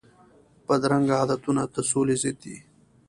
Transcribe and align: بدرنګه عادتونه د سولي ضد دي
بدرنګه 0.65 1.15
عادتونه 1.19 1.61
د 1.73 1.75
سولي 1.89 2.15
ضد 2.21 2.37
دي 2.43 2.57